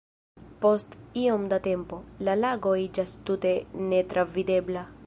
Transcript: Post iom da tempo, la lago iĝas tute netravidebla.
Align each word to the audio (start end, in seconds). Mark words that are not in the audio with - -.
Post 0.63 0.95
iom 1.25 1.45
da 1.53 1.59
tempo, 1.69 2.01
la 2.29 2.35
lago 2.41 2.75
iĝas 2.89 3.17
tute 3.31 3.57
netravidebla. 3.95 4.91